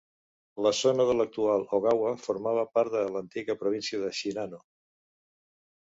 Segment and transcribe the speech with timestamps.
[0.67, 4.63] La zona de l'actual Ogawa formava part de l'antiga província de Shinano.